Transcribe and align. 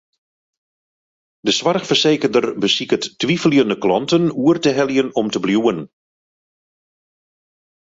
De 1.49 1.53
soarchfersekerder 1.57 2.47
besiket 2.65 3.05
twiveljende 3.25 3.77
klanten 3.85 4.27
oer 4.47 4.57
te 4.65 4.71
heljen 4.81 5.09
om 5.25 5.33
te 5.35 5.39
bliuwen. 5.47 5.79